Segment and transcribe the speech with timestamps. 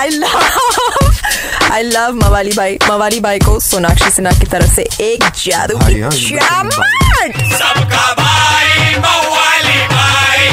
[0.00, 5.24] I love I love मवाली भाई मवाली भाई को सोनाक्षी सिन्हा की तरफ़ से एक
[5.44, 10.48] जादू की चमट सबका भाई मवाली भाई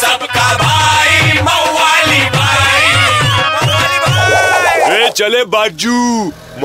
[0.00, 2.88] सबका भाई मवाली भाई
[4.96, 5.96] ए चले बाजू।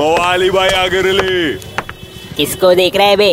[0.00, 1.52] मवाली भाई आगे ले
[2.36, 3.30] किसको देख रहे हैं बे?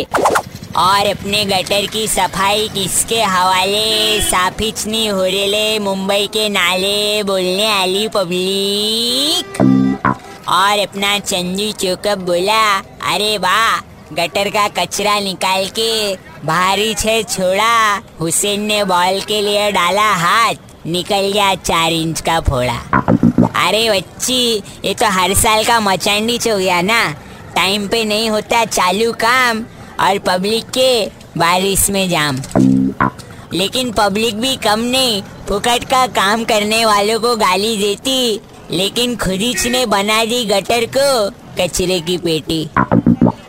[0.76, 4.20] और अपने गटर की सफ़ाई किसके हवाले?
[4.20, 9.60] साफिचनी हो रेले मुंबई के नाले बोलने वाली पब्लिक।
[10.48, 12.78] और अपना चंदू चौकअप बोला,
[13.12, 13.80] अरे वाह,
[14.12, 16.14] गटर का कचरा निकाल के
[16.46, 20.54] भारी छे छोड़ा। हुसैन ने बॉल के लिए डाला हाथ,
[20.86, 22.78] निकल गया चार इंच का फोड़ा।
[23.68, 27.14] अरे बच्ची, ये तो हर साल का मचांडी हो गया ना।
[27.56, 29.64] टाइम पे नहीं होता चालू काम।
[30.00, 31.06] और पब्लिक के
[31.38, 32.40] बारिश में जाम।
[33.52, 39.66] लेकिन पब्लिक भी कम नहीं, फुकट का काम करने वालों को गाली देती, लेकिन खुदिच
[39.66, 42.64] ने बना दी गटर को कचरे की पेटी।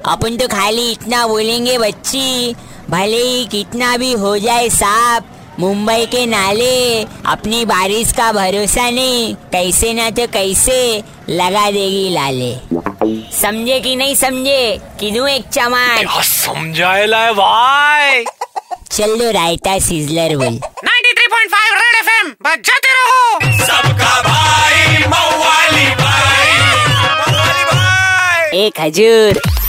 [0.06, 2.56] अपन तो खाली इतना बोलेंगे बच्ची,
[2.90, 5.24] भले ही कितना भी हो जाए साफ़
[5.59, 12.53] मुंबई के नाले अपनी बारिश का भरोसा नहीं। कैसे ना तो कैसे लगा देगी लाले।
[13.42, 14.80] समझे कि नहीं समझे?
[15.00, 16.23] किनू एक चमाट?
[16.23, 18.23] समझाए लाए भाई।
[18.92, 26.52] चल दो रायता सिजलर बोल। 93.5 रेड एफएम बजाते रहो। सबका भाई मवाली भाई।
[26.92, 29.42] मवाली भाई एक हजूर